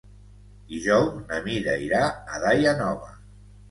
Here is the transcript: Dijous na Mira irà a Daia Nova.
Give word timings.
Dijous 0.71 1.21
na 1.27 1.43
Mira 1.51 1.79
irà 1.91 2.03
a 2.35 2.43
Daia 2.49 2.79
Nova. 2.85 3.19